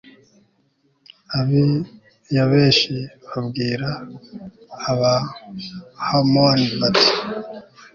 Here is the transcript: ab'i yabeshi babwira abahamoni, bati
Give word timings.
ab'i 1.37 1.65
yabeshi 2.35 2.95
babwira 3.27 3.89
abahamoni, 4.91 6.65
bati 6.79 7.11